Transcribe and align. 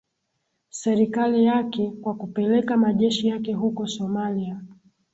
serikali 0.69 1.43
yake 1.45 1.91
kwa 2.01 2.15
kupeleka 2.15 2.77
majeshi 2.77 3.27
yake 3.27 3.53
huko 3.53 3.87
somalia 3.87 4.61